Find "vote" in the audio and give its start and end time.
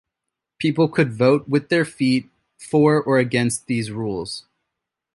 1.13-1.47